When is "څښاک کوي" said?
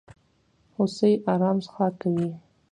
1.65-2.29